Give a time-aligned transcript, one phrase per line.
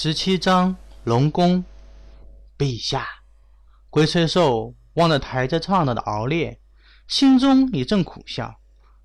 [0.00, 1.64] 十七章龙宫，
[2.56, 3.04] 陛下，
[3.90, 6.60] 龟虽寿望着台阶上的敖烈，
[7.08, 8.60] 心中一阵苦笑。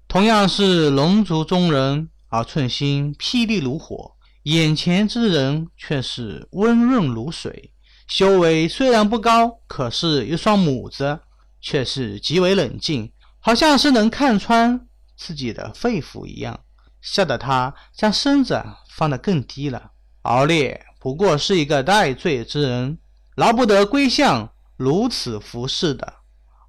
[0.08, 7.74] 同样是龙族中人，而寸心霹雳如火，眼前之人却是温润如水。
[8.08, 11.22] 修为虽然不高，可是一双眸子
[11.60, 14.88] 却是极为冷静，好像是能看穿
[15.18, 16.60] 自己的肺腑一样，
[17.02, 19.90] 吓得他将身子放得更低了。
[20.24, 22.98] 敖烈不过是一个戴罪之人，
[23.36, 26.14] 劳不得龟相如此服侍的。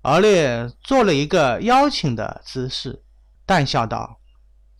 [0.02, 3.02] 敖烈做了一个邀请的姿势，
[3.46, 4.18] 淡笑道：“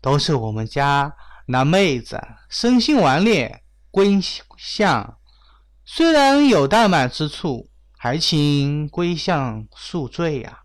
[0.02, 1.14] 都是我们家
[1.46, 4.20] 那妹子生性顽劣，龟
[4.58, 5.18] 相
[5.84, 10.60] 虽然有怠慢之处，还请龟相恕罪呀。”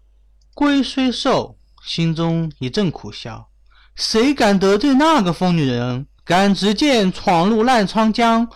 [0.54, 3.50] 龟虽寿心中一阵苦笑，
[3.96, 6.08] 谁敢得罪那个疯女人？
[6.30, 8.48] 敢直接闯入澜沧江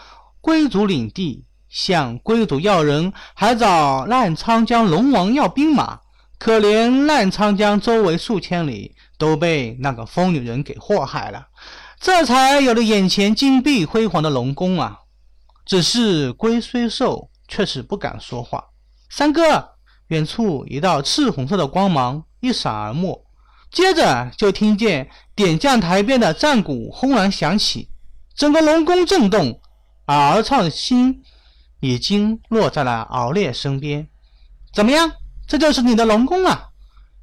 [0.42, 6.02] 龟族领地，向龟族要人，还找澜沧江龙王要兵马。
[6.38, 11.48] 可怜澜沧江周围数千里都被那个疯女人给祸害了，
[12.00, 15.00] 这才有了眼前金碧辉煌的龙宫啊！
[15.66, 18.66] 只是龟虽寿，却是不敢说话。
[19.10, 19.72] 三哥，
[20.10, 23.23] 远处一道赤红色的光芒一闪而没。
[23.74, 27.90] 接着就听见点将台边的战鼓轰然响起，
[28.36, 29.60] 整个龙宫震动，
[30.06, 31.24] 而敖畅心
[31.80, 34.08] 已经落在了敖烈身边。
[34.72, 35.12] 怎么样？
[35.48, 36.70] 这就是你的龙宫啊，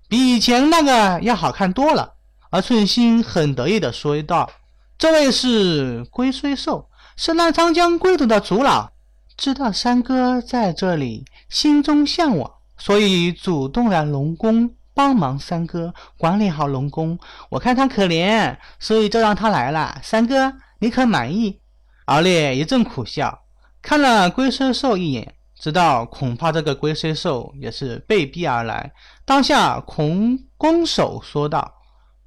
[0.08, 2.14] 比以前那个要好看多了。
[2.50, 4.50] 而寸心很得意地说道
[4.98, 8.90] ：“这位是龟虽寿，是澜沧江龟族的族老，
[9.36, 19.98] 知道三哥在这里，心中向往，所以主动来龙宫。”帮忙三哥管理好龙宫，我看他可怜，所以就让他来了。
[20.02, 21.58] 三哥，你可满意？
[22.04, 23.40] 敖烈一阵苦笑，
[23.80, 28.92] 看了龟虽寿一眼，知道恐怕这个龟虽寿也是被逼而来。
[29.24, 31.72] 当下孔拱手说道：“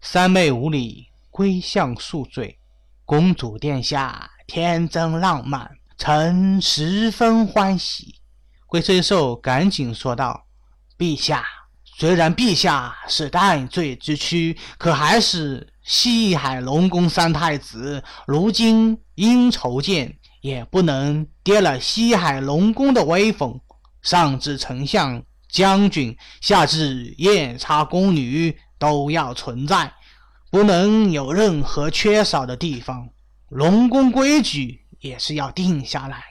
[0.01, 2.57] 三妹无礼，龟相恕罪。
[3.05, 8.15] 公主殿下天真浪漫，臣十分欢喜。”
[8.65, 10.47] 龟虽寿赶紧说道
[10.97, 11.45] ：“陛下。”
[11.95, 18.03] 虽然陛下是戴罪之躯，可还是西海龙宫三太子。
[18.25, 23.59] 如今因筹建，也不能跌了西海龙宫的威风。
[24.01, 29.93] 上至丞相、将军，下至夜叉宫女，都要存在，
[30.51, 33.07] 不能有任何缺少的地方。
[33.49, 36.23] 龙宫规矩也是要定下来，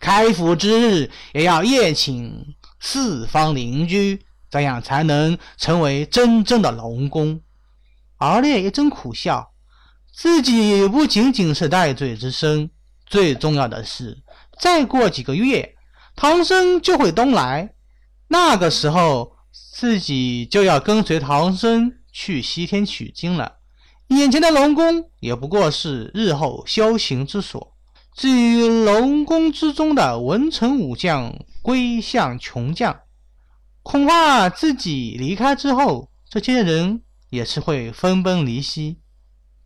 [0.00, 4.20] 开府之日也要宴请四方邻居。
[4.50, 7.40] 这样才能成为真正的龙宫。
[8.16, 9.52] 敖烈一阵苦笑，
[10.12, 12.70] 自己不仅仅是戴罪之身，
[13.06, 14.22] 最重要的是，
[14.58, 15.76] 再过几个月，
[16.16, 17.72] 唐僧就会东来，
[18.28, 23.56] 那个时候自己就要跟随唐僧去西天取经了。
[24.08, 27.74] 眼前的龙宫也不过是日后修行之所。
[28.12, 31.32] 至于龙宫之中的文臣武将、
[31.62, 33.00] 归向穷将，
[33.82, 38.98] 恐怕自己离开之后，这些人也是会分崩离析。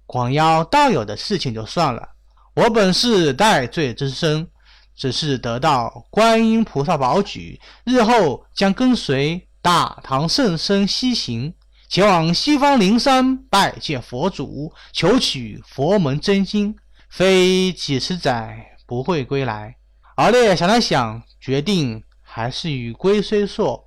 [0.06, 2.10] 广邀道友的事情就算了，
[2.54, 4.48] 我本是戴罪之身，
[4.94, 11.52] 只是得到观音菩萨保举，日后将跟随大唐圣僧西行，
[11.88, 16.76] 前往西方灵山拜见佛祖，求取佛门真经，
[17.10, 19.76] 非几十载不会归来。
[20.16, 23.83] 敖烈想了想，决定还是与龟虽寿。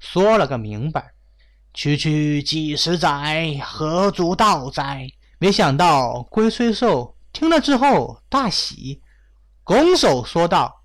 [0.00, 1.12] 说了个明白，
[1.74, 5.06] 区区几十载，何足道哉？
[5.38, 9.02] 没想到龟虽寿听了之后大喜，
[9.62, 10.82] 拱手说道：“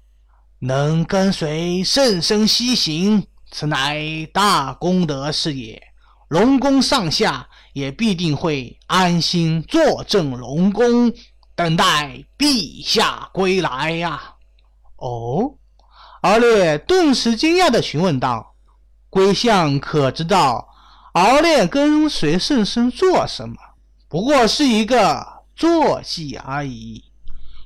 [0.59, 5.81] 能跟随圣僧西行，此乃大功德事也。
[6.27, 11.11] 龙宫上下也必定会安心坐镇龙宫，
[11.55, 14.35] 等待陛下归来呀。”
[14.97, 15.55] 哦，
[16.21, 18.54] 敖略顿时惊讶地询问道。
[19.15, 20.67] 龟相可知道，
[21.13, 23.55] 敖烈跟随圣僧做什么？
[24.09, 25.25] 不过是一个
[25.55, 27.01] 坐骑而已。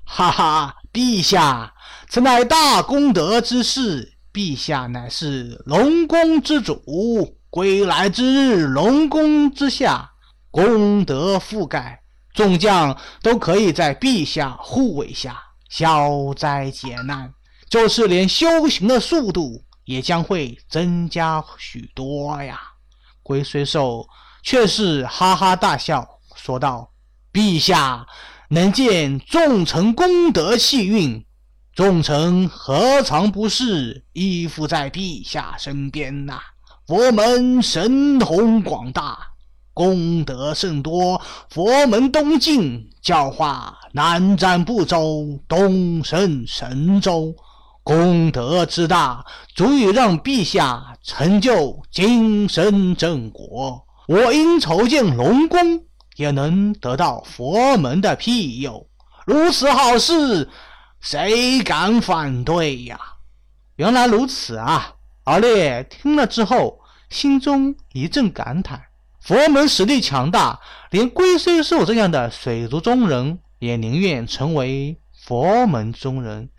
[0.05, 1.73] 哈哈，陛下，
[2.07, 4.13] 此乃大功德之事。
[4.31, 10.11] 陛下乃是龙宫之主，归来之日，龙宫之下，
[10.51, 15.35] 功德覆盖，众将都可以在陛下护卫下
[15.67, 17.33] 消灾解难，
[17.67, 19.63] 就是连修行的速度。
[19.89, 22.61] 也将会增加许多呀！
[23.23, 24.07] 龟虽寿
[24.43, 26.91] 却是哈哈大笑，说道
[27.33, 28.05] ：“陛下
[28.49, 31.25] 能见众臣功德气运，
[31.73, 36.39] 众臣何尝不是依附在陛下身边呐？
[36.85, 39.17] 佛门神通广大，
[39.73, 41.19] 功德甚多。
[41.49, 47.33] 佛门东进，教化南瞻部洲，东胜神州，
[47.89, 49.25] 功德之大，
[49.55, 53.83] 足以让陛下成就今生正果。
[54.07, 58.87] 我因筹建龙宫，也能得到佛门的庇佑。
[59.25, 60.47] 如此好事，
[61.01, 62.99] 谁敢反对呀？
[63.77, 64.93] 原来如此啊！
[65.23, 68.79] 敖烈听了之后，心中一阵感叹：
[69.19, 70.59] 佛门实力强大，
[70.91, 76.49] 连龟虽寿这样的水族中人也宁愿成为佛门中人，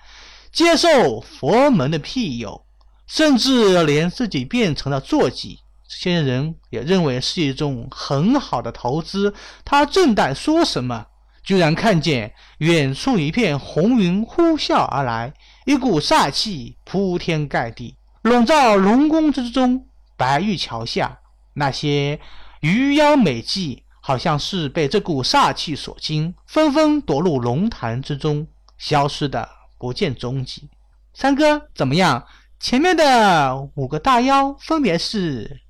[0.53, 2.65] 接受佛门的庇佑，
[3.07, 5.59] 甚至连自己变成了坐骑。
[5.89, 9.35] 这些人也认为是一种很好的投资。
[9.65, 11.07] 他正在说什么，
[11.43, 15.33] 居然看见远处一片红云呼啸而来，
[15.67, 19.87] 一股煞气铺天盖地，笼罩龙宫之中。
[20.17, 21.19] 白玉桥下
[21.55, 22.21] 那些
[22.61, 29.49] 鱼妖美妓，好像是被这股煞气所惊，纷纷躲入龙潭之中，消失的
[29.81, 30.71] 不见踪迹。
[31.13, 32.25] 三哥，怎么样？
[32.61, 35.63] 前面的五个大妖分别是。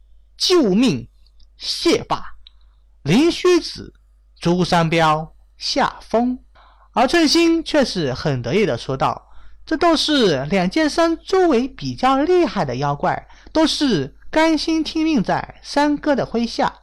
[0.43, 1.07] 救命！
[1.59, 2.25] 谢霸、
[3.03, 3.93] 林虚子、
[4.41, 6.39] 朱三彪、夏风，
[6.95, 9.29] 而寸心却是很得意的说道
[9.67, 16.75] ：“这都是两剑山周围比较厉害的妖怪，都是甘心听命在三哥的麾下，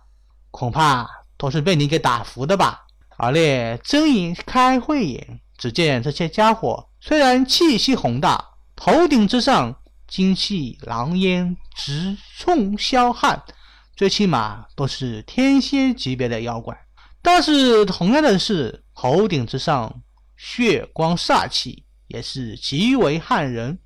[0.51, 2.85] 恐怕都是被你给打服的吧？”
[3.18, 8.44] 而烈睁一开慧眼，只见这些家伙虽然气息宏大，
[8.76, 9.76] 头顶之上。
[10.08, 13.44] 金气狼烟直冲霄汉，
[13.94, 16.74] 最起码都是天仙级别的妖怪。
[17.22, 20.02] 但是同样的是，头顶之上
[20.38, 23.78] 血光煞气也是极为撼人，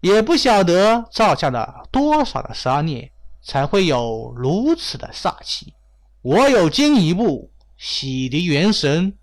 [0.00, 3.12] 也不晓得造下了多少的杀孽，
[3.44, 5.74] 才会有如此的煞气。
[6.22, 9.14] 我有进一步洗涤元神，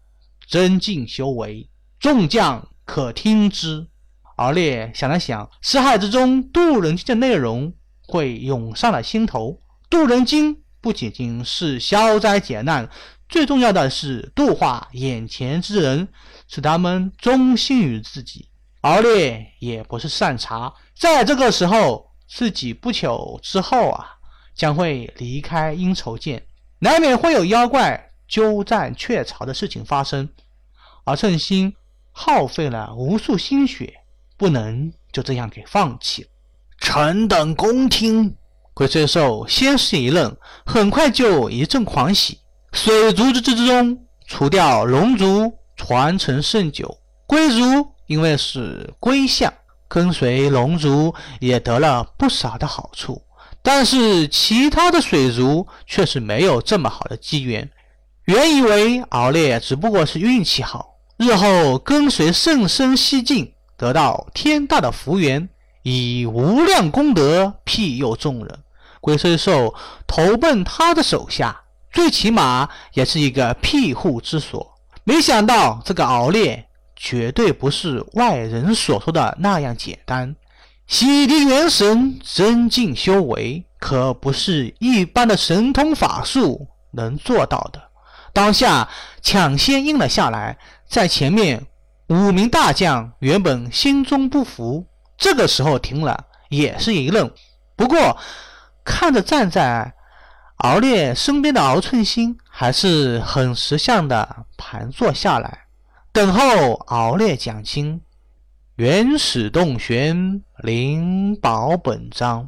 [0.48, 1.68] 增进修为，
[2.00, 3.88] 众将可听之。
[4.36, 7.74] 敖烈想了想，识海之中渡人经的内容，
[8.06, 9.60] 会涌上了心头。
[9.90, 12.88] 渡人经不仅仅是消灾解难，
[13.28, 16.07] 最重要的是度化眼前之人，
[16.48, 18.48] 使他们忠心于自己。
[18.81, 24.06] 敖烈也不是善茬，在这个时候，自己不久之后啊，
[24.54, 26.45] 将会离开阴愁涧，
[26.78, 30.30] 难免会有妖怪鸠占鹊巢的事情发生，
[31.06, 31.74] 而趁心
[32.13, 33.94] 耗费了无数心血。
[34.36, 36.30] 不能就这样给放弃了。
[36.80, 38.36] 臣等恭听。
[38.74, 42.39] 鬼吹兽先是一愣，很快就一阵狂喜。
[42.71, 49.54] 水族之之中，除掉龙族传承甚久，龟族因为是龟相，
[49.88, 53.21] 跟随龙族也得了不少的好处。
[53.62, 57.69] 但是其他的水族却是没有这么好的机缘。
[58.25, 60.93] 原以为敖烈只不过是运气好，
[61.23, 63.53] 日后跟随圣僧西进。
[63.75, 65.49] 得到天大的福缘，
[65.81, 68.59] 以无量功德庇佑众人。
[69.01, 69.73] 龟虽寿
[70.07, 74.75] 投奔他的手下，最起码也是一个庇护之所。
[75.03, 76.65] 没想到这个敖烈
[76.95, 80.33] 绝对不是外人所说的那样简单。
[80.87, 87.81] 洗涤元神，增进修为，可不是一般的神通法术能做到的。
[88.31, 88.87] 当下
[89.21, 91.66] 抢先应了下来，在前面。
[92.09, 94.85] 五名大将原本心中不服，
[95.18, 97.31] 这个时候听了也是一愣。
[97.78, 98.18] 不过
[98.83, 99.92] 看着站在
[100.57, 105.59] 敖烈身边的敖寸心，还是很识相的盘坐下来，
[106.11, 107.99] 等候敖烈讲清
[108.75, 112.47] 原始洞玄灵宝本章，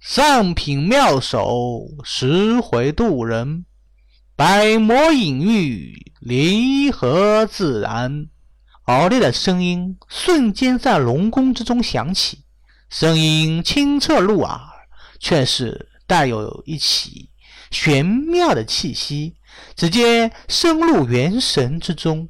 [0.00, 3.64] 上品妙手十回渡人，
[4.38, 8.28] 百魔隐喻离合自然。
[8.84, 12.44] 敖烈的声音瞬间在龙宫之中响起，
[12.88, 14.60] 声音清澈入耳，
[15.18, 17.30] 却是带有一起
[17.72, 19.34] 玄妙的气息，
[19.74, 22.28] 直接深入元神之中。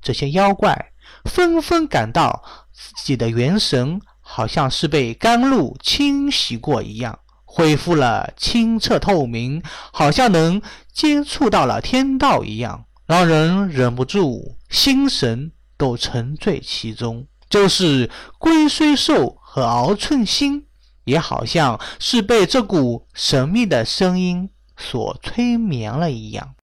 [0.00, 0.92] 这些妖怪
[1.26, 7.18] 纷纷感到自己的元神好像是被甘露清洗过一样，
[7.52, 9.60] 恢复了清澈透明，
[9.92, 15.50] 好像能接触到了天道一样，让人忍不住心神。
[15.80, 20.66] 都沉醉其中，就是龟虽寿和敖寸心，
[21.04, 26.54] 也好像是被这股神秘的声音所催眠了一样。